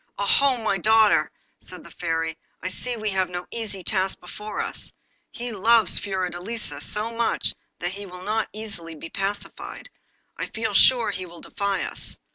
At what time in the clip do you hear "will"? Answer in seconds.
8.07-8.23, 11.27-11.41